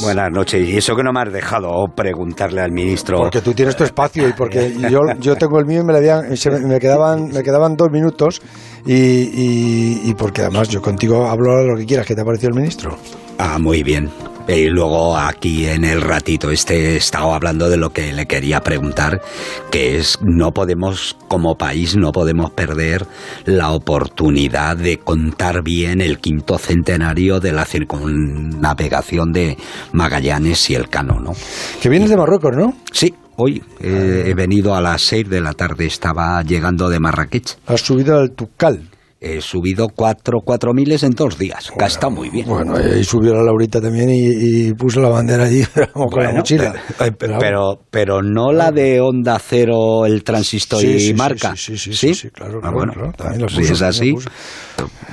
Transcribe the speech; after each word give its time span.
Buenas 0.00 0.32
noches. 0.32 0.66
Y 0.66 0.78
eso 0.78 0.96
que 0.96 1.02
no 1.02 1.12
me 1.12 1.20
has 1.20 1.30
dejado 1.30 1.86
preguntarle 1.94 2.62
al 2.62 2.72
ministro. 2.72 3.18
Porque 3.18 3.42
tú 3.42 3.52
tienes 3.52 3.76
tu 3.76 3.84
espacio 3.84 4.26
y 4.26 4.32
porque 4.32 4.74
yo, 4.90 5.00
yo 5.20 5.36
tengo 5.36 5.58
el 5.58 5.66
mío 5.66 5.82
y 5.82 5.84
me, 5.84 6.00
me, 6.66 6.80
quedaban, 6.80 7.28
me 7.28 7.42
quedaban 7.42 7.76
dos 7.76 7.90
minutos 7.90 8.40
y, 8.86 10.00
y, 10.08 10.14
porque 10.14 10.40
además 10.40 10.70
yo 10.70 10.80
contigo 10.80 11.26
hablo 11.26 11.62
lo 11.62 11.76
que 11.76 11.84
quieras. 11.84 12.06
¿Qué 12.06 12.14
te 12.14 12.22
ha 12.22 12.24
parecido 12.24 12.54
el 12.54 12.54
ministro? 12.54 12.96
Ah, 13.36 13.58
muy 13.58 13.82
bien. 13.82 14.10
Y 14.48 14.68
luego 14.68 15.16
aquí 15.16 15.66
en 15.66 15.84
el 15.84 16.00
ratito 16.00 16.50
este 16.50 16.92
he 16.92 16.96
estado 16.96 17.34
hablando 17.34 17.68
de 17.68 17.76
lo 17.76 17.90
que 17.90 18.12
le 18.12 18.26
quería 18.26 18.60
preguntar, 18.60 19.20
que 19.70 19.96
es 19.98 20.18
no 20.22 20.52
podemos, 20.52 21.16
como 21.26 21.56
país, 21.56 21.96
no 21.96 22.12
podemos 22.12 22.52
perder 22.52 23.06
la 23.44 23.72
oportunidad 23.72 24.76
de 24.76 24.98
contar 24.98 25.62
bien 25.62 26.00
el 26.00 26.18
quinto 26.18 26.58
centenario 26.58 27.40
de 27.40 27.52
la 27.52 27.64
circunnavegación 27.64 29.32
de 29.32 29.56
Magallanes 29.92 30.70
y 30.70 30.74
el 30.76 30.88
Cano, 30.88 31.18
¿no? 31.20 31.32
Que 31.82 31.88
vienes 31.88 32.10
de 32.10 32.16
Marruecos, 32.16 32.56
¿no? 32.56 32.74
Sí, 32.92 33.14
Hoy 33.38 33.62
eh, 33.80 34.24
he 34.28 34.34
venido 34.34 34.74
a 34.74 34.80
las 34.80 35.02
seis 35.02 35.28
de 35.28 35.42
la 35.42 35.52
tarde, 35.52 35.84
estaba 35.84 36.42
llegando 36.42 36.88
de 36.88 36.98
Marrakech. 36.98 37.58
Has 37.66 37.82
subido 37.82 38.18
al 38.18 38.30
Tucal 38.30 38.88
he 39.26 39.40
subido 39.40 39.88
cuatro, 39.88 40.40
cuatro 40.44 40.72
miles 40.72 41.02
en 41.02 41.12
dos 41.12 41.38
días, 41.38 41.70
que 41.76 41.84
está 41.84 42.08
muy 42.08 42.30
bien. 42.30 42.46
Bueno, 42.46 42.74
y 42.78 43.04
subió 43.04 43.34
la 43.34 43.42
Laurita 43.42 43.80
también 43.80 44.10
y, 44.12 44.72
puso 44.74 45.00
la 45.00 45.08
bandera 45.08 45.44
allí 45.44 45.62
con 45.92 46.22
la 46.22 46.32
mochila. 46.32 46.74
Eh, 47.00 47.12
pero, 47.12 47.80
pero, 47.90 48.22
no 48.22 48.52
la 48.52 48.70
de 48.70 49.00
Onda 49.00 49.38
Cero, 49.38 50.06
el 50.06 50.22
transistor 50.24 50.84
y 50.84 51.14
marca. 51.14 51.54
Sí, 51.56 51.76
sí, 51.76 51.92
sí, 51.92 52.14
sí, 52.14 52.30
claro, 52.30 52.60
ah, 52.62 52.70
bueno, 52.70 52.92
también 53.16 53.42
lo 53.42 53.46
puso, 53.46 53.62
si 53.62 53.72
es 53.72 53.82
así, 53.82 54.14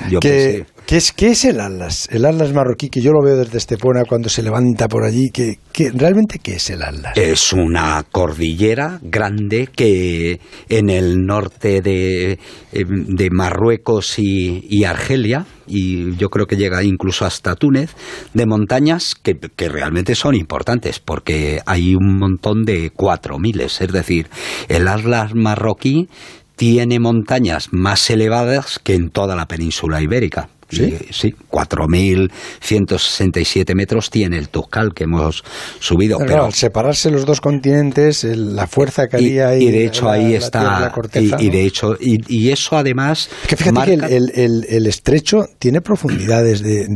yo 0.09 0.19
¿Qué, 0.19 0.65
¿qué, 0.85 0.97
es, 0.97 1.11
¿Qué 1.11 1.31
es 1.31 1.45
el 1.45 1.59
Atlas? 1.59 2.07
El 2.11 2.25
Atlas 2.25 2.53
marroquí, 2.53 2.89
que 2.89 3.01
yo 3.01 3.11
lo 3.11 3.23
veo 3.23 3.37
desde 3.37 3.57
Estepona 3.57 4.03
cuando 4.07 4.29
se 4.29 4.43
levanta 4.43 4.87
por 4.87 5.03
allí. 5.03 5.29
¿qué, 5.31 5.59
qué, 5.71 5.91
realmente 5.91 6.39
qué 6.39 6.55
es 6.55 6.69
el 6.69 6.81
Atlas? 6.83 7.17
Es 7.17 7.53
una 7.53 8.03
cordillera 8.11 8.99
grande 9.01 9.67
que 9.67 10.39
en 10.69 10.89
el 10.89 11.25
norte 11.25 11.81
de, 11.81 12.39
em, 12.71 13.05
de 13.07 13.29
Marruecos 13.31 14.15
y, 14.17 14.83
Argelia, 14.83 15.45
y 15.67 16.15
yo 16.17 16.29
creo 16.29 16.45
que 16.45 16.57
llega 16.57 16.83
incluso 16.83 17.25
hasta 17.25 17.55
Túnez, 17.55 17.95
de 18.33 18.45
montañas 18.45 19.15
que, 19.15 19.37
realmente 19.69 20.15
son 20.15 20.35
importantes, 20.35 20.99
porque 20.99 21.61
hay 21.65 21.95
un 21.95 22.17
montón 22.17 22.63
de 22.63 22.91
cuatro 22.93 23.39
miles, 23.39 23.81
es 23.81 23.91
decir, 23.91 24.27
el 24.67 24.87
Atlas 24.87 25.33
marroquí 25.33 26.09
tiene 26.55 26.99
montañas 26.99 27.69
más 27.71 28.09
elevadas 28.09 28.79
que 28.79 28.95
en 28.95 29.09
toda 29.09 29.35
la 29.35 29.47
península 29.47 30.01
ibérica. 30.01 30.49
¿Sí? 30.69 30.97
sí, 31.11 31.33
4.167 31.51 33.75
metros 33.75 34.09
tiene 34.09 34.37
el 34.37 34.47
Tuscal 34.49 34.93
que 34.93 35.05
hemos 35.05 35.43
subido. 35.79 36.19
Pero, 36.19 36.45
al 36.45 36.53
separarse 36.53 37.09
los 37.11 37.25
dos 37.25 37.41
continentes, 37.41 38.23
la 38.23 38.67
fuerza 38.67 39.07
que 39.07 39.17
había 39.17 39.49
ahí. 39.49 39.63
Y 39.63 39.71
de 39.71 39.85
hecho 39.85 40.07
ahí 40.09 40.35
está. 40.35 40.93
y, 41.39 41.49
de 41.49 41.65
hecho, 41.65 41.97
y, 41.99 42.49
eso 42.49 42.77
además. 42.77 43.29
Que 43.47 43.55
fíjate 43.55 43.97
que 43.97 44.15
el, 44.15 44.87
estrecho 44.87 45.45
tiene 45.59 45.81
profundidades 45.81 46.61
de, 46.61 46.87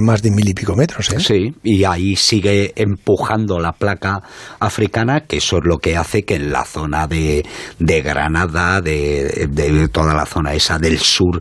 más 0.00 0.22
de 0.22 0.30
mil 0.30 0.48
y 0.48 0.54
pico 0.54 0.76
metros. 0.76 1.10
¿eh? 1.10 1.20
Sí, 1.20 1.54
y 1.62 1.84
ahí 1.84 2.16
sigue 2.16 2.72
empujando 2.76 3.58
la 3.58 3.72
placa 3.72 4.22
africana, 4.60 5.24
que 5.26 5.38
eso 5.38 5.58
es 5.58 5.64
lo 5.64 5.78
que 5.78 5.96
hace 5.96 6.24
que 6.24 6.36
en 6.36 6.52
la 6.52 6.64
zona 6.64 7.06
de, 7.06 7.44
de 7.78 8.02
Granada, 8.02 8.80
de, 8.80 9.48
de 9.50 9.88
toda 9.88 10.14
la 10.14 10.26
zona 10.26 10.54
esa 10.54 10.78
del 10.78 10.98
sur, 10.98 11.40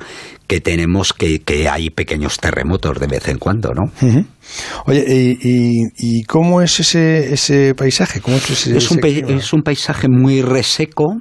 que 0.52 0.60
tenemos 0.60 1.14
que, 1.14 1.40
que 1.40 1.70
hay 1.70 1.92
pequeños 1.92 2.38
terremotos 2.38 3.00
de 3.00 3.08
vez 3.08 3.26
en 3.30 3.38
cuando, 3.38 3.72
¿no? 3.74 3.90
Oye, 4.86 5.38
¿y, 5.42 5.84
y, 5.98 6.24
cómo 6.24 6.62
es 6.62 6.78
ese, 6.82 7.34
ese 7.34 7.74
paisaje? 7.74 8.20
¿Cómo 8.20 8.36
es, 8.36 8.50
ese, 8.50 8.76
es, 8.76 8.92
un 8.92 9.00
es 9.02 9.54
un 9.54 9.62
paisaje 9.62 10.10
muy 10.10 10.42
reseco, 10.42 11.16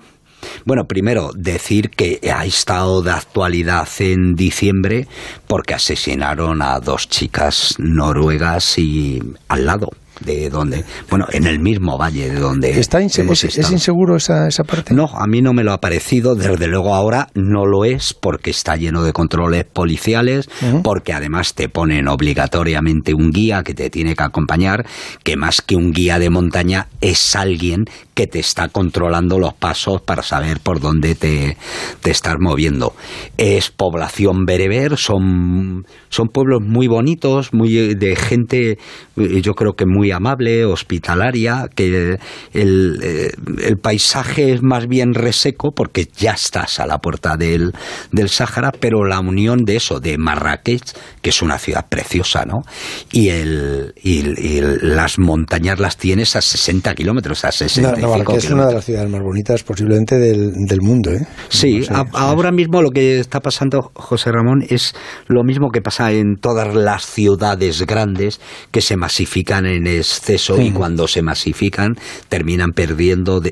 bueno, 0.64 0.82
primero 0.88 1.30
decir 1.32 1.90
que 1.90 2.18
ha 2.34 2.44
estado 2.44 3.02
de 3.02 3.12
actualidad 3.12 3.86
en 4.00 4.34
diciembre 4.34 5.06
porque 5.46 5.74
asesinaron 5.74 6.60
a 6.60 6.80
dos 6.80 7.08
chicas 7.08 7.76
noruegas 7.78 8.78
y 8.78 9.20
al 9.46 9.64
lado 9.64 9.90
de 10.20 10.50
donde, 10.50 10.84
bueno, 11.08 11.26
en 11.32 11.46
el 11.46 11.58
mismo 11.60 11.98
valle 11.98 12.30
de 12.30 12.38
donde 12.38 12.78
¿Está 12.78 13.00
es, 13.00 13.18
inseguro 13.70 14.16
esa, 14.16 14.46
esa 14.46 14.64
parte? 14.64 14.94
No, 14.94 15.06
a 15.06 15.26
mí 15.26 15.42
no 15.42 15.52
me 15.52 15.64
lo 15.64 15.72
ha 15.72 15.78
parecido, 15.78 16.34
desde 16.34 16.66
luego 16.66 16.94
ahora 16.94 17.28
no 17.34 17.66
lo 17.66 17.84
es 17.84 18.14
porque 18.14 18.50
está 18.50 18.76
lleno 18.76 19.02
de 19.02 19.12
controles 19.12 19.64
policiales, 19.64 20.48
porque 20.82 21.12
además 21.12 21.54
te 21.54 21.68
ponen 21.68 22.08
obligatoriamente 22.08 23.14
un 23.14 23.30
guía 23.30 23.62
que 23.62 23.74
te 23.74 23.90
tiene 23.90 24.14
que 24.14 24.22
acompañar, 24.22 24.86
que 25.22 25.36
más 25.36 25.62
que 25.62 25.76
un 25.76 25.92
guía 25.92 26.18
de 26.18 26.30
montaña 26.30 26.88
es 27.00 27.34
alguien 27.36 27.84
que 28.20 28.26
te 28.26 28.40
está 28.40 28.68
controlando 28.68 29.38
los 29.38 29.54
pasos 29.54 30.02
para 30.02 30.22
saber 30.22 30.60
por 30.60 30.78
dónde 30.78 31.14
te, 31.14 31.56
te 32.02 32.10
estás 32.10 32.34
moviendo. 32.38 32.94
Es 33.38 33.70
población 33.70 34.44
bereber, 34.44 34.98
son, 34.98 35.86
son 36.10 36.28
pueblos 36.28 36.60
muy 36.60 36.86
bonitos, 36.86 37.54
muy 37.54 37.94
de 37.94 38.16
gente, 38.16 38.72
eh, 39.16 39.40
yo 39.40 39.54
creo 39.54 39.72
que 39.72 39.86
muy 39.86 40.10
amable, 40.10 40.66
hospitalaria, 40.66 41.68
que 41.74 42.18
el, 42.52 42.98
eh, 43.02 43.30
el 43.64 43.78
paisaje 43.78 44.52
es 44.52 44.62
más 44.62 44.86
bien 44.86 45.14
reseco 45.14 45.72
porque 45.74 46.06
ya 46.14 46.32
estás 46.32 46.78
a 46.78 46.86
la 46.86 46.98
puerta 46.98 47.38
del, 47.38 47.72
del 48.12 48.28
Sáhara, 48.28 48.70
pero 48.78 49.02
la 49.06 49.20
unión 49.20 49.64
de 49.64 49.76
eso, 49.76 49.98
de 49.98 50.18
Marrakech, 50.18 50.82
que 51.22 51.30
es 51.30 51.40
una 51.40 51.58
ciudad 51.58 51.86
preciosa, 51.88 52.44
¿no? 52.44 52.64
Y, 53.12 53.30
el, 53.30 53.94
y, 54.02 54.60
las 54.60 55.18
montañas 55.18 55.78
las 55.78 55.96
tienes 55.96 56.36
a 56.36 56.42
60 56.42 56.94
kilómetros, 56.94 57.46
a 57.46 57.52
60 57.52 58.09
es 58.16 58.50
una 58.50 58.66
de 58.66 58.74
las 58.74 58.84
ciudades 58.84 59.10
más 59.10 59.22
bonitas 59.22 59.62
posiblemente 59.62 60.18
del, 60.18 60.52
del 60.66 60.80
mundo. 60.80 61.10
¿eh? 61.10 61.26
Sí, 61.48 61.82
ahora 62.12 62.50
mismo 62.52 62.82
lo 62.82 62.90
que 62.90 63.20
está 63.20 63.40
pasando, 63.40 63.90
José 63.94 64.32
Ramón, 64.32 64.62
es 64.68 64.94
lo 65.26 65.42
mismo 65.44 65.70
que 65.70 65.80
pasa 65.80 66.12
en 66.12 66.36
todas 66.36 66.74
las 66.74 67.06
ciudades 67.06 67.86
grandes 67.86 68.40
que 68.70 68.80
se 68.80 68.96
masifican 68.96 69.66
en 69.66 69.86
exceso 69.86 70.60
y 70.60 70.70
cuando 70.70 71.08
se 71.08 71.22
masifican 71.22 71.94
terminan 72.28 72.72
perdiendo 72.72 73.42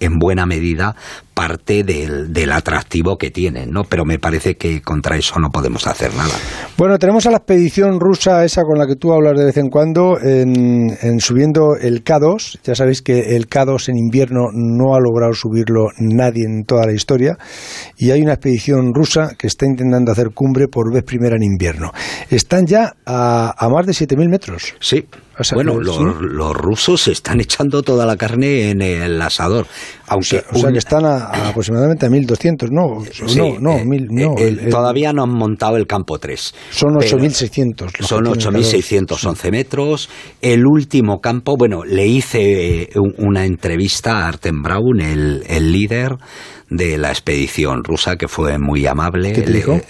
en 0.00 0.18
buena 0.18 0.46
medida 0.46 0.94
parte 1.38 1.84
del, 1.84 2.32
del, 2.32 2.50
atractivo 2.50 3.16
que 3.16 3.30
tienen, 3.30 3.70
¿no? 3.70 3.84
Pero 3.84 4.04
me 4.04 4.18
parece 4.18 4.56
que 4.56 4.82
contra 4.82 5.16
eso 5.16 5.38
no 5.38 5.50
podemos 5.50 5.86
hacer 5.86 6.12
nada. 6.12 6.34
Bueno, 6.76 6.98
tenemos 6.98 7.26
a 7.26 7.30
la 7.30 7.36
expedición 7.36 8.00
rusa 8.00 8.44
esa 8.44 8.62
con 8.62 8.76
la 8.76 8.88
que 8.88 8.96
tú 8.96 9.12
hablas 9.12 9.38
de 9.38 9.44
vez 9.44 9.56
en 9.56 9.68
cuando 9.68 10.18
en, 10.20 10.90
en 11.00 11.20
subiendo 11.20 11.76
el 11.80 12.02
K2. 12.02 12.58
Ya 12.64 12.74
sabéis 12.74 13.02
que 13.02 13.36
el 13.36 13.48
K2 13.48 13.88
en 13.88 13.98
invierno 13.98 14.48
no 14.52 14.96
ha 14.96 14.98
logrado 14.98 15.32
subirlo 15.32 15.90
nadie 16.00 16.44
en 16.44 16.64
toda 16.64 16.86
la 16.86 16.92
historia 16.92 17.38
y 17.96 18.10
hay 18.10 18.20
una 18.20 18.32
expedición 18.32 18.92
rusa 18.92 19.36
que 19.38 19.46
está 19.46 19.64
intentando 19.64 20.10
hacer 20.10 20.30
cumbre 20.34 20.66
por 20.66 20.92
vez 20.92 21.04
primera 21.04 21.36
en 21.36 21.44
invierno. 21.44 21.92
Están 22.30 22.66
ya 22.66 22.96
a, 23.06 23.54
a 23.56 23.68
más 23.68 23.86
de 23.86 23.92
7.000 23.92 24.28
metros. 24.28 24.74
Sí 24.80 25.06
bueno, 25.54 25.78
los, 25.78 26.56
rusos 26.56 27.08
están 27.08 27.40
echando 27.40 27.82
toda 27.82 28.06
la 28.06 28.16
carne 28.16 28.70
en 28.70 28.82
el 28.82 29.20
asador. 29.22 29.66
Aunque 30.08 30.42
o 30.52 30.58
sea, 30.58 30.72
que 30.72 30.78
están 30.78 31.04
a, 31.04 31.48
aproximadamente 31.48 32.06
a 32.06 32.08
1.200, 32.08 32.70
¿no? 32.70 33.04
no, 33.36 33.60
no, 33.60 33.78
eh, 34.38 34.56
no 34.56 34.70
todavía 34.70 35.12
no 35.12 35.24
han 35.24 35.30
montado 35.30 35.76
el 35.76 35.86
campo 35.86 36.18
3. 36.18 36.54
Son 36.70 36.94
8.600. 36.94 38.04
Son 38.04 38.24
8.611 38.24 39.50
metros. 39.50 40.08
El 40.40 40.66
último 40.66 41.20
campo, 41.20 41.56
bueno, 41.56 41.84
le 41.84 42.06
hice 42.06 42.82
eh, 42.82 42.90
una 43.18 43.44
entrevista 43.44 44.22
a 44.22 44.28
Artem 44.28 44.62
Braun, 44.62 45.00
el, 45.00 45.44
el 45.48 45.72
líder 45.72 46.16
de 46.70 46.98
la 46.98 47.10
expedición 47.10 47.84
rusa, 47.84 48.16
que 48.16 48.28
fue 48.28 48.58
muy 48.58 48.86
amable. 48.86 49.32
¿Qué 49.32 49.42
te 49.42 49.52
dijo? 49.52 49.80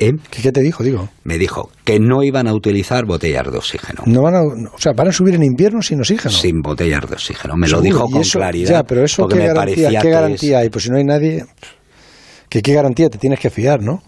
¿Eh? 0.00 0.12
¿Qué, 0.30 0.52
te 0.52 0.60
dijo? 0.60 0.84
Digo? 0.84 1.08
Me 1.24 1.38
dijo 1.38 1.70
que 1.84 1.98
no 1.98 2.22
iban 2.22 2.46
a 2.46 2.54
utilizar 2.54 3.04
botellas 3.04 3.50
de 3.50 3.58
oxígeno. 3.58 4.04
No 4.06 4.22
van 4.22 4.36
a, 4.36 4.42
o 4.42 4.78
sea, 4.78 4.92
van 4.92 5.08
a 5.08 5.12
subir 5.12 5.34
en 5.34 5.42
invierno 5.42 5.82
sin 5.82 5.98
oxígeno. 5.98 6.30
Sin 6.30 6.60
botellas 6.60 7.00
de 7.08 7.14
oxígeno. 7.14 7.56
Me 7.56 7.68
lo 7.68 7.80
dijo 7.80 8.08
con 8.08 8.22
claridad. 8.22 8.70
Ya, 8.70 8.82
pero 8.84 9.04
eso 9.04 9.26
¿qué 9.26 9.46
garantía, 9.46 10.00
¿qué 10.00 10.10
garantía 10.10 10.58
hay? 10.60 10.70
Pues 10.70 10.84
si 10.84 10.90
no 10.90 10.98
hay 10.98 11.04
nadie, 11.04 11.44
¿qué, 12.48 12.62
¿qué 12.62 12.74
garantía 12.74 13.08
te 13.08 13.18
tienes 13.18 13.40
que 13.40 13.50
fiar, 13.50 13.82
no? 13.82 14.02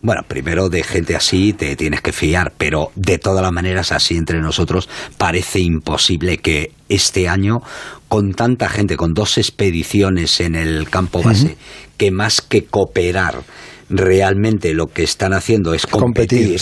Bueno, 0.00 0.22
primero 0.26 0.68
de 0.68 0.82
gente 0.84 1.16
así 1.16 1.52
te 1.52 1.74
tienes 1.74 2.00
que 2.00 2.12
fiar, 2.12 2.52
pero 2.56 2.90
de 2.94 3.18
todas 3.18 3.42
las 3.42 3.52
maneras 3.52 3.90
así 3.90 4.16
entre 4.16 4.40
nosotros 4.40 4.88
parece 5.18 5.58
imposible 5.58 6.38
que 6.38 6.72
este 6.88 7.28
año, 7.28 7.62
con 8.06 8.32
tanta 8.32 8.68
gente, 8.68 8.96
con 8.96 9.12
dos 9.12 9.38
expediciones 9.38 10.38
en 10.40 10.54
el 10.54 10.88
campo 10.88 11.20
base, 11.20 11.56
que 11.96 12.12
más 12.12 12.40
que 12.40 12.64
cooperar 12.64 13.42
realmente 13.90 14.74
lo 14.74 14.88
que 14.88 15.02
están 15.02 15.32
haciendo 15.32 15.72
es 15.74 15.86
competir, 15.86 16.60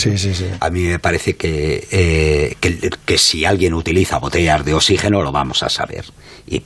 a 0.59 0.69
mí 0.69 0.83
me 0.83 0.99
parece 0.99 1.35
eh, 1.41 2.55
que, 2.59 2.89
que, 3.05 3.17
si 3.17 3.45
alguien 3.45 3.73
utiliza 3.73 4.17
botellas 4.17 4.63
de 4.63 4.73
oxígeno 4.73 5.21
lo 5.21 5.31
vamos 5.31 5.63
a 5.63 5.69
saber. 5.69 6.05
Y, 6.47 6.57
eh, 6.57 6.63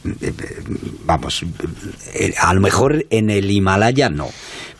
vamos, 1.05 1.43
eh, 2.13 2.33
a 2.39 2.53
lo 2.53 2.61
mejor 2.61 3.05
en 3.09 3.29
el 3.29 3.49
Himalaya 3.49 4.09
no, 4.09 4.29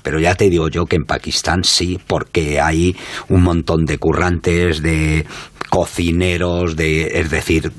pero 0.03 0.19
ya 0.19 0.35
te 0.35 0.49
digo 0.49 0.69
yo 0.69 0.85
que 0.85 0.95
en 0.95 1.05
Pakistán 1.05 1.63
sí, 1.63 1.99
porque 2.05 2.59
hay 2.59 2.95
un 3.29 3.43
montón 3.43 3.85
de 3.85 3.97
currantes, 3.97 4.81
de 4.81 5.25
cocineros, 5.71 6.75
de, 6.75 7.21
es 7.21 7.31
decir, 7.31 7.71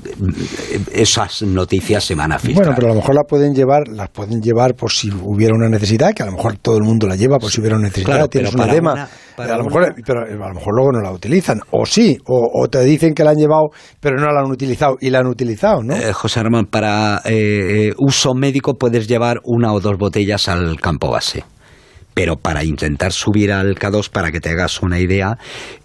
esas 0.91 1.43
noticias 1.43 2.03
se 2.03 2.15
van 2.15 2.31
a 2.31 2.39
filtrar. 2.39 2.65
Bueno, 2.65 2.75
pero 2.75 2.87
a 2.87 2.95
lo 2.95 3.01
mejor 3.01 3.13
la 3.13 3.21
pueden 3.21 3.53
llevar, 3.53 3.87
las 3.87 4.09
pueden 4.09 4.41
llevar 4.41 4.73
por 4.73 4.91
si 4.91 5.11
hubiera 5.11 5.53
una 5.55 5.69
necesidad, 5.69 6.11
que 6.11 6.23
a 6.23 6.25
lo 6.25 6.31
mejor 6.31 6.57
todo 6.57 6.77
el 6.77 6.83
mundo 6.83 7.05
la 7.05 7.15
lleva 7.15 7.37
por 7.37 7.51
si 7.51 7.61
hubiera 7.61 7.75
una 7.75 7.89
necesidad, 7.89 8.27
tienes 8.29 8.51
una 8.55 8.65
dema, 8.65 9.07
a 9.37 9.57
lo 9.57 9.65
mejor, 9.65 9.93
pero 10.03 10.21
a 10.21 10.47
lo 10.47 10.55
mejor 10.55 10.73
luego 10.75 10.91
no 10.91 11.01
la 11.01 11.11
utilizan, 11.11 11.59
o 11.69 11.85
sí, 11.85 12.17
o, 12.25 12.67
te 12.67 12.81
dicen 12.81 13.13
que 13.13 13.23
la 13.23 13.29
han 13.29 13.37
llevado, 13.37 13.69
pero 13.99 14.17
no 14.17 14.25
la 14.31 14.39
han 14.39 14.51
utilizado 14.51 14.95
y 14.99 15.11
la 15.11 15.19
han 15.19 15.27
utilizado, 15.27 15.83
¿no? 15.83 15.95
Eh, 15.95 16.13
José 16.13 16.41
Ramón, 16.41 16.65
para 16.65 17.21
eh, 17.25 17.89
eh, 17.89 17.93
uso 17.99 18.33
médico 18.33 18.73
puedes 18.73 19.07
llevar 19.07 19.37
una 19.43 19.71
o 19.71 19.79
dos 19.79 19.99
botellas 19.99 20.49
al 20.49 20.81
campo 20.81 21.11
base 21.11 21.43
pero 22.13 22.37
para 22.37 22.63
intentar 22.63 23.11
subir 23.11 23.51
al 23.51 23.75
K2, 23.75 24.09
para 24.09 24.31
que 24.31 24.39
te 24.39 24.49
hagas 24.49 24.81
una 24.81 24.99
idea, 24.99 25.37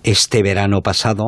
este 0.03 0.43
verano 0.43 0.81
pasado 0.83 1.25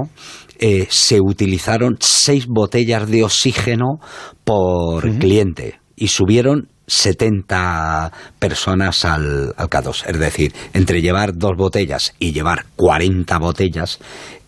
eh, 0.59 0.87
se 0.91 1.21
utilizaron 1.21 1.97
seis 2.01 2.47
botellas 2.47 3.09
de 3.09 3.25
oxígeno 3.25 4.01
por 4.45 5.11
cliente 5.19 5.81
y 5.97 6.09
subieron 6.09 6.69
70 6.87 8.13
personas 8.39 9.05
al, 9.05 9.55
al 9.57 9.71
K2. 9.71 10.07
Es 10.07 10.19
decir, 10.19 10.53
entre 10.73 11.01
llevar 11.01 11.37
dos 11.37 11.57
botellas 11.57 12.15
y 12.19 12.33
llevar 12.33 12.67
40 12.77 13.39
botellas, 13.39 14.01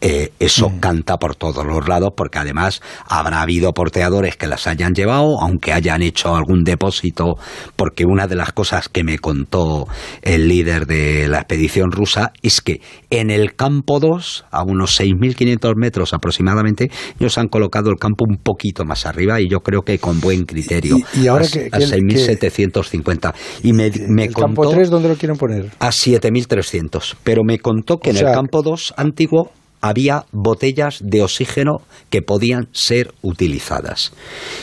eh, 0.04 0.32
eso 0.40 0.68
mm. 0.68 0.80
canta 0.80 1.16
por 1.16 1.36
todos 1.36 1.64
los 1.64 1.86
lados, 1.86 2.10
porque 2.16 2.40
además 2.40 2.82
habrá 3.06 3.40
habido 3.40 3.72
porteadores 3.72 4.36
que 4.36 4.48
las 4.48 4.66
hayan 4.66 4.94
llevado, 4.94 5.40
aunque 5.40 5.72
hayan 5.72 6.02
hecho 6.02 6.34
algún 6.34 6.64
depósito, 6.64 7.36
porque 7.76 8.04
una 8.04 8.26
de 8.26 8.34
las 8.34 8.52
cosas 8.52 8.88
que 8.88 9.04
me 9.04 9.20
contó 9.20 9.86
el 10.22 10.48
líder 10.48 10.86
de 10.86 11.28
la 11.28 11.38
expedición 11.38 11.92
rusa 11.92 12.32
es 12.42 12.60
que 12.60 12.80
en 13.10 13.30
el 13.30 13.54
campo 13.54 14.00
2, 14.00 14.46
a 14.50 14.64
unos 14.64 14.98
6.500 14.98 15.76
metros 15.76 16.12
aproximadamente, 16.14 16.90
ellos 17.20 17.38
han 17.38 17.46
colocado 17.46 17.90
el 17.90 17.96
campo 17.96 18.24
un 18.28 18.38
poquito 18.38 18.84
más 18.84 19.06
arriba 19.06 19.40
y 19.40 19.48
yo 19.48 19.60
creo 19.60 19.82
que 19.82 20.00
con 20.00 20.18
buen 20.20 20.46
criterio. 20.46 20.96
¿Y, 21.14 21.28
ahora 21.28 21.44
a, 21.44 21.48
que, 21.48 21.68
a 21.70 21.78
6.750. 21.78 23.34
Y 23.62 23.72
me, 23.72 23.88
me 24.08 24.24
¿El 24.24 24.34
campo 24.34 24.68
3 24.68 24.90
dónde 24.90 25.10
lo 25.10 25.14
quieren 25.14 25.36
poner? 25.36 25.70
A 25.78 25.90
7.300. 25.90 27.14
Pero 27.22 27.44
me 27.44 27.60
contó 27.60 27.98
que 27.98 28.10
en 28.10 28.16
el 28.16 28.32
campo 28.32 28.62
2 28.62 28.94
antiguo 28.96 29.52
había 29.82 30.24
botellas 30.30 31.00
de 31.02 31.22
oxígeno 31.22 31.82
que 32.08 32.22
podían 32.22 32.68
ser 32.72 33.12
utilizadas. 33.20 34.12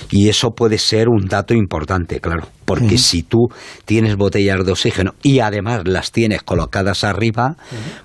Y 0.09 0.29
eso 0.29 0.51
puede 0.51 0.77
ser 0.77 1.09
un 1.09 1.27
dato 1.27 1.53
importante, 1.53 2.19
claro, 2.21 2.47
porque 2.65 2.97
si 2.97 3.23
tú 3.23 3.49
tienes 3.85 4.15
botellas 4.15 4.65
de 4.65 4.71
oxígeno 4.71 5.13
y 5.21 5.39
además 5.39 5.81
las 5.85 6.11
tienes 6.11 6.41
colocadas 6.41 7.03
arriba, 7.03 7.57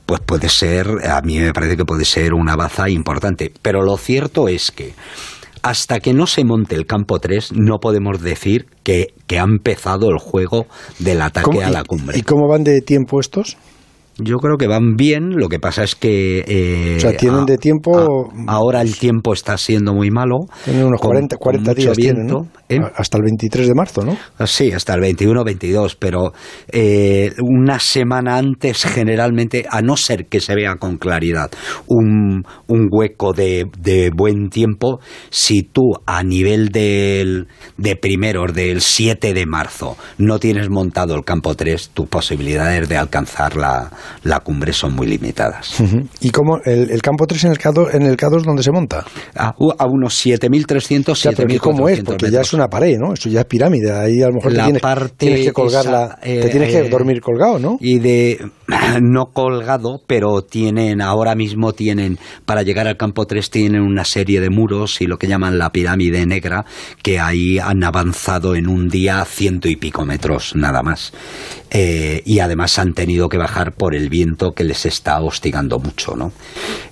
pues 0.06 0.20
puede 0.20 0.49
ser, 0.49 0.88
a 1.08 1.20
mí 1.22 1.38
me 1.38 1.52
parece 1.52 1.76
que 1.76 1.84
puede 1.84 2.05
ser 2.05 2.34
una 2.34 2.56
baza 2.56 2.90
importante. 2.90 3.52
Pero 3.62 3.82
lo 3.82 3.96
cierto 3.96 4.49
es 4.49 4.72
que 4.72 4.94
hasta 5.62 6.00
que 6.00 6.12
no 6.12 6.26
se 6.26 6.44
monte 6.44 6.75
el 6.75 6.84
campo 6.84 7.20
3, 7.20 7.52
no 7.55 7.78
podemos 7.78 8.20
decir 8.20 8.66
que, 8.82 9.14
que 9.26 9.38
ha 9.38 9.44
empezado 9.44 10.11
el 10.11 10.19
juego 10.19 10.66
del 10.99 11.22
ataque 11.22 11.62
a 11.62 11.70
la 11.70 11.84
cumbre. 11.84 12.19
¿Y 12.19 12.22
cómo 12.22 12.49
van 12.49 12.64
de 12.64 12.81
tiempo 12.82 13.20
estos? 13.20 13.56
Yo 14.19 14.38
creo 14.38 14.56
que 14.56 14.69
van 14.69 14.94
bien, 14.96 15.31
lo 15.37 15.49
que 15.49 15.58
pasa 15.58 15.82
es 15.82 15.96
que... 15.96 16.44
Eh, 16.46 16.94
o 16.96 17.00
sea, 17.00 17.16
tienen 17.16 17.46
de 17.46 17.58
tiempo... 17.58 18.31
ahora 18.46 18.81
el 18.81 18.96
tiempo 18.96 19.32
está 19.32 19.58
siendo 19.58 19.93
muy 19.93 20.11
malo. 20.11 20.46
Tienen 20.64 20.84
unos 20.84 21.00
40, 21.00 21.37
40 21.37 21.75
días, 21.75 21.96
viento, 21.96 22.46
¿eh? 22.69 22.78
Hasta 22.94 23.19
el 23.19 23.25
23 23.25 23.66
de 23.66 23.75
marzo, 23.75 24.02
¿no? 24.02 24.16
Ah, 24.38 24.46
sí, 24.46 24.70
hasta 24.70 24.94
el 24.94 25.00
21, 25.00 25.43
22, 25.43 25.96
pero 25.96 26.32
eh, 26.69 27.32
una 27.43 27.81
semana 27.81 28.37
antes 28.37 28.84
generalmente, 28.84 29.66
a 29.69 29.82
no 29.82 29.96
ser 29.96 30.26
que 30.26 30.40
se 30.40 30.55
vea 30.55 30.76
con 30.76 30.96
claridad 30.96 31.50
un, 31.87 32.44
un 32.69 32.88
hueco 32.90 33.32
de, 33.32 33.66
de, 33.78 34.11
buen 34.14 34.49
tiempo, 34.49 35.00
si 35.31 35.62
tú 35.62 35.93
a 36.06 36.22
nivel 36.22 36.69
del, 36.69 37.49
de 37.76 37.96
primeros, 37.96 38.55
del 38.55 38.81
7 38.81 39.34
de 39.34 39.46
marzo, 39.46 39.96
no 40.19 40.38
tienes 40.38 40.70
montado 40.70 41.14
el 41.16 41.25
campo 41.25 41.55
3, 41.55 41.90
tus 41.94 42.08
posibilidades 42.08 42.88
de 42.88 42.96
alcanzar 42.96 43.56
la 43.56 43.90
la 44.23 44.41
cumbre 44.41 44.73
son 44.73 44.95
muy 44.95 45.06
limitadas. 45.06 45.83
¿Y 46.21 46.31
cómo 46.31 46.59
el, 46.65 47.01
campo 47.03 47.27
3 47.27 47.45
en 47.45 47.51
el, 47.53 47.59
K2, 47.59 47.95
en 47.95 48.03
el 48.03 48.17
K2 48.17 48.43
dónde 48.43 48.62
se 48.62 48.71
monta? 48.71 49.05
A, 49.35 49.55
a 49.79 49.87
unos 49.87 50.27
7.300, 50.27 51.09
o 51.09 51.15
sea, 51.15 51.33
¿Cómo 51.59 51.89
es? 51.89 52.03
Porque 52.03 52.31
ya 52.31 52.41
es 52.41 52.53
una 52.53 52.69
pared, 52.69 52.99
¿no? 52.99 53.15
Eso 53.15 53.29
ya 53.29 53.41
es 53.41 53.47
pirámide. 53.47 53.93
Ahí 53.93 54.23
a 54.23 54.29
lo 54.29 54.35
mejor 54.35 54.53
te 54.53 55.09
tienes, 55.17 55.45
que 55.47 55.53
colgarla, 55.53 56.19
te 56.23 56.49
tienes 56.49 56.71
que 56.71 56.79
eh, 56.81 56.89
dormir 56.89 57.21
colgado, 57.21 57.59
¿no? 57.59 57.77
Y 57.81 57.99
de 57.99 58.39
no 59.01 59.27
colgado, 59.27 60.01
pero 60.07 60.43
tienen 60.43 61.00
ahora 61.00 61.35
mismo 61.35 61.73
tienen 61.73 62.19
para 62.45 62.62
llegar 62.62 62.87
al 62.87 62.97
campo 62.97 63.27
3 63.27 63.50
tienen 63.50 63.83
una 63.83 64.05
serie 64.05 64.41
de 64.41 64.50
muros 64.50 65.00
y 65.00 65.07
lo 65.07 65.19
que 65.19 65.27
llaman 65.27 65.59
la 65.59 65.71
pirámide 65.71 66.27
negra 66.27 66.65
que 67.03 67.21
ahí 67.21 67.59
han 67.59 67.83
avanzado 67.85 68.55
en 68.55 68.69
un 68.69 68.89
día 68.89 69.25
ciento 69.25 69.69
y 69.69 69.77
pico 69.77 70.05
metros 70.05 70.55
nada 70.55 70.83
más. 70.83 71.12
Eh, 71.71 72.23
y 72.25 72.39
además 72.39 72.79
han 72.79 72.95
tenido 72.95 73.29
que 73.29 73.37
bajar 73.37 73.73
por 73.73 73.94
el 73.94 74.08
viento 74.08 74.52
que 74.52 74.64
les 74.64 74.87
está 74.87 75.20
hostigando 75.20 75.79
mucho, 75.79 76.14
¿no? 76.17 76.32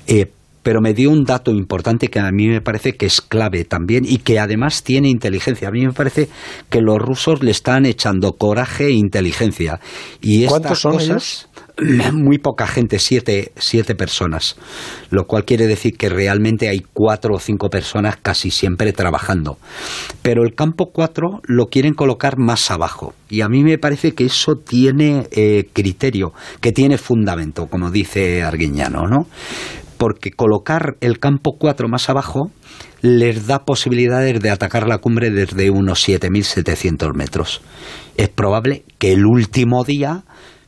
Eh, 0.06 0.30
pero 0.62 0.80
me 0.80 0.94
dio 0.94 1.10
un 1.10 1.24
dato 1.24 1.50
importante 1.50 2.08
que 2.08 2.20
a 2.20 2.30
mí 2.30 2.46
me 2.46 2.60
parece 2.60 2.92
que 2.92 3.06
es 3.06 3.20
clave 3.20 3.64
también 3.64 4.04
y 4.06 4.18
que 4.18 4.38
además 4.38 4.82
tiene 4.84 5.08
inteligencia. 5.08 5.68
A 5.68 5.70
mí 5.72 5.84
me 5.84 5.92
parece 5.92 6.28
que 6.70 6.80
los 6.80 6.98
rusos 6.98 7.42
le 7.42 7.50
están 7.50 7.84
echando 7.84 8.34
coraje 8.34 8.86
e 8.86 8.92
inteligencia. 8.92 9.80
Y 10.20 10.46
¿Cuántos 10.46 10.80
son 10.80 10.92
cosas, 10.92 11.48
Muy 12.12 12.38
poca 12.38 12.66
gente, 12.66 12.98
siete, 12.98 13.52
siete 13.56 13.94
personas, 13.94 14.56
lo 15.10 15.26
cual 15.26 15.44
quiere 15.44 15.66
decir 15.66 15.96
que 15.96 16.08
realmente 16.08 16.68
hay 16.68 16.82
cuatro 16.92 17.34
o 17.34 17.38
cinco 17.38 17.68
personas 17.70 18.16
casi 18.20 18.50
siempre 18.50 18.92
trabajando. 18.92 19.58
Pero 20.22 20.44
el 20.44 20.54
campo 20.54 20.90
cuatro 20.92 21.40
lo 21.44 21.66
quieren 21.66 21.94
colocar 21.94 22.38
más 22.38 22.70
abajo 22.70 23.14
y 23.28 23.40
a 23.40 23.48
mí 23.48 23.64
me 23.64 23.78
parece 23.78 24.12
que 24.12 24.26
eso 24.26 24.54
tiene 24.56 25.26
eh, 25.30 25.68
criterio, 25.72 26.32
que 26.60 26.72
tiene 26.72 26.98
fundamento, 26.98 27.66
como 27.66 27.90
dice 27.90 28.42
Arguiñano, 28.42 29.06
¿no? 29.06 29.26
porque 30.02 30.32
colocar 30.32 30.96
el 31.00 31.20
campo 31.20 31.52
4 31.56 31.86
más 31.86 32.10
abajo 32.10 32.50
les 33.02 33.46
da 33.46 33.64
posibilidades 33.64 34.40
de 34.40 34.50
atacar 34.50 34.88
la 34.88 34.98
cumbre 34.98 35.30
desde 35.30 35.70
unos 35.70 36.08
7.700 36.08 37.14
metros. 37.14 37.60
Es 38.16 38.28
probable 38.28 38.84
que 38.98 39.12
el 39.12 39.24
último 39.24 39.84
día 39.84 40.24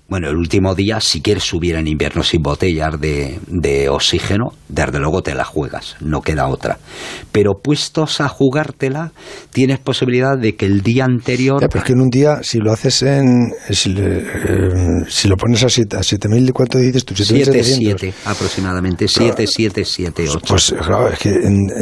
bueno, 0.07 0.29
el 0.29 0.37
último 0.37 0.75
día, 0.75 1.01
si 1.01 1.23
quieres 1.23 1.45
subir 1.45 1.77
en 1.77 1.89
invierno 1.89 2.23
sin 2.23 2.43
botellas 2.43 3.01
de, 3.01 3.41
de, 3.47 3.89
oxígeno, 3.89 4.53
desde 4.69 4.99
luego 4.99 5.23
te 5.23 5.35
la 5.35 5.45
juegas, 5.45 5.97
no 6.01 6.21
queda 6.21 6.47
otra. 6.47 6.79
Pero 7.33 7.55
puestos 7.63 8.21
a 8.21 8.29
jugártela, 8.29 9.13
tienes 9.51 9.79
posibilidad 9.79 10.37
de 10.37 10.57
que 10.57 10.67
el 10.67 10.83
día 10.83 11.07
anterior... 11.07 11.59
Ya, 11.59 11.69
pero 11.69 11.81
es 11.81 11.87
que 11.87 11.93
en 11.95 12.01
un 12.03 12.11
día, 12.11 12.41
si 12.43 12.59
lo 12.59 12.71
haces 12.71 13.03
en... 13.03 13.53
Si, 13.71 13.95
eh, 13.97 15.05
si 15.09 15.27
lo 15.27 15.37
pones 15.37 15.63
a 15.65 15.69
7.000, 15.69 16.53
¿cuánto 16.53 16.77
dices 16.79 17.07
tú? 17.07 17.15
7.700 17.15 18.13
aproximadamente, 18.27 19.07
7.778. 19.07 20.43
Pues 20.47 20.75
claro, 20.79 21.09
es 21.09 21.19
que 21.19 21.31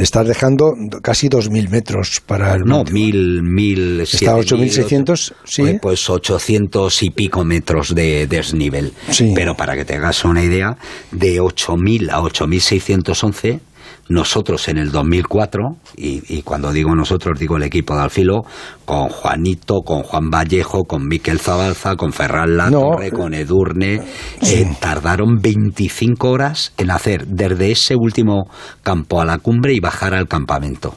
estás 0.01 0.29
dejando 0.29 0.75
casi 1.03 1.29
2.000 1.29 1.71
metros 1.71 2.23
para 2.25 2.55
el... 2.55 2.63
No, 2.63 2.85
1.000, 2.85 3.41
1.000... 3.43 4.01
Está 4.03 4.37
8.600, 4.37 5.33
sí. 5.45 5.63
Pues, 5.63 5.79
pues 5.83 6.09
800 6.09 7.03
y 7.03 7.11
pico 7.11 7.45
metros 7.45 7.93
de 7.97 8.12
desnivel. 8.29 8.93
Pero 9.35 9.55
para 9.55 9.75
que 9.75 9.85
te 9.85 9.97
hagas 9.97 10.25
una 10.25 10.43
idea, 10.43 10.77
de 11.11 11.41
8.000 11.41 12.11
a 12.11 12.21
8.611 12.21 13.61
nosotros 14.09 14.69
en 14.69 14.79
el 14.79 14.91
2004, 14.91 15.77
y, 15.97 16.23
y, 16.37 16.43
cuando 16.43 16.73
digo 16.73 16.95
nosotros 16.95 17.39
digo 17.39 17.57
el 17.57 17.63
equipo 17.63 17.95
de 17.95 18.03
Alfilo, 18.03 18.43
con 18.85 19.09
Juanito, 19.09 19.81
con 19.85 20.03
Juan 20.03 20.29
Vallejo, 20.29 20.85
con 20.85 21.07
Miquel 21.07 21.41
Zabalza, 21.41 21.97
con 21.97 22.13
Ferran 22.13 22.57
Latorre, 22.57 23.11
con 23.11 23.33
Edurne, 23.33 24.03
eh, 24.43 24.77
tardaron 24.81 25.41
25 25.41 26.31
horas 26.31 26.73
en 26.77 26.91
hacer 26.91 27.27
desde 27.27 27.71
ese 27.71 27.95
último 27.97 28.51
campo 28.83 29.21
a 29.21 29.25
la 29.25 29.39
cumbre 29.39 29.73
y 29.73 29.81
bajar 29.81 30.15
al 30.15 30.29
campamento. 30.29 30.95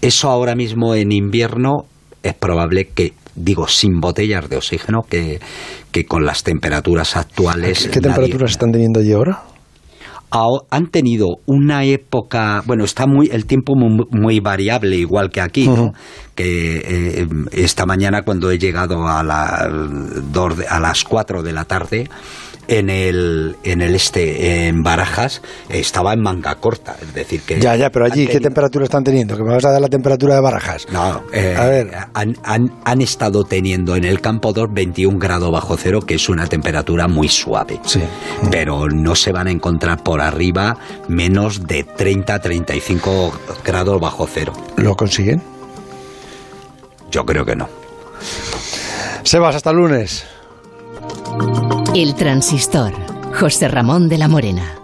Eso 0.00 0.30
ahora 0.30 0.54
mismo 0.54 0.94
en 0.94 1.12
invierno 1.12 1.84
es 2.22 2.34
probable 2.34 2.88
que 2.88 3.12
digo, 3.34 3.68
sin 3.68 4.00
botellas 4.00 4.48
de 4.48 4.56
oxígeno, 4.56 5.00
que, 5.08 5.40
que 5.90 6.04
con 6.04 6.24
las 6.24 6.42
temperaturas 6.42 7.16
actuales... 7.16 7.88
¿Qué, 7.92 8.00
temperaturas 8.00 8.52
están 8.52 8.72
teniendo 8.72 9.00
allí 9.00 9.12
ahora? 9.12 9.42
han 10.32 10.86
tenido 10.90 11.38
una 11.46 11.84
época, 11.84 12.62
bueno, 12.64 12.84
está 12.84 13.06
muy 13.06 13.28
el 13.32 13.46
tiempo 13.46 13.74
muy, 13.74 14.38
variable, 14.38 14.96
igual 14.96 15.30
que 15.30 15.40
aquí, 15.40 15.66
¿no? 15.66 15.92
que 16.36 16.76
eh, 16.76 17.26
esta 17.50 17.84
mañana 17.84 18.22
cuando 18.22 18.50
he 18.50 18.58
llegado 18.58 19.08
a, 19.08 19.24
la, 19.24 19.68
a 20.68 20.80
las 20.80 21.04
4 21.04 21.42
de 21.42 21.52
la 21.52 21.64
tarde, 21.64 22.08
en 22.70 22.88
el, 22.88 23.56
en 23.64 23.82
el 23.82 23.96
este, 23.96 24.68
en 24.68 24.84
Barajas, 24.84 25.42
estaba 25.68 26.12
en 26.12 26.20
manga 26.20 26.54
corta. 26.54 26.96
Es 27.02 27.12
decir, 27.12 27.42
que. 27.42 27.60
Ya, 27.60 27.74
ya, 27.74 27.90
pero 27.90 28.04
allí, 28.04 28.28
¿qué 28.28 28.38
temperatura 28.38 28.84
están 28.84 29.02
teniendo? 29.02 29.36
Que 29.36 29.42
me 29.42 29.50
vas 29.50 29.64
a 29.64 29.72
dar 29.72 29.80
la 29.80 29.88
temperatura 29.88 30.36
de 30.36 30.40
Barajas. 30.40 30.86
No, 30.92 31.20
eh, 31.32 31.56
a 31.58 31.64
ver. 31.66 31.90
Han, 32.14 32.36
han, 32.44 32.72
han, 32.84 33.00
estado 33.00 33.42
teniendo 33.42 33.96
en 33.96 34.04
el 34.04 34.20
campo 34.20 34.52
2 34.52 34.72
21 34.72 35.18
grados 35.18 35.50
bajo 35.50 35.76
cero, 35.76 36.00
que 36.02 36.14
es 36.14 36.28
una 36.28 36.46
temperatura 36.46 37.08
muy 37.08 37.28
suave. 37.28 37.80
Sí. 37.84 38.00
Pero 38.52 38.88
no 38.88 39.16
se 39.16 39.32
van 39.32 39.48
a 39.48 39.50
encontrar 39.50 40.04
por 40.04 40.20
arriba 40.20 40.76
menos 41.08 41.66
de 41.66 41.82
30, 41.82 42.38
35 42.38 43.32
grados 43.64 44.00
bajo 44.00 44.28
cero. 44.32 44.52
¿Lo 44.76 44.94
consiguen? 44.94 45.42
Yo 47.10 47.26
creo 47.26 47.44
que 47.44 47.56
no. 47.56 47.68
Sebas, 49.24 49.56
hasta 49.56 49.70
el 49.70 49.76
lunes. 49.76 50.24
El 51.94 52.14
transistor. 52.14 52.92
José 53.34 53.66
Ramón 53.66 54.08
de 54.08 54.16
la 54.16 54.28
Morena. 54.28 54.79